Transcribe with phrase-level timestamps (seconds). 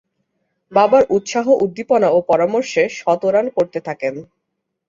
[0.71, 4.15] বাবার উৎসাহ-উদ্দীপনা ও পরামর্শে শতরান করতে থাকেন।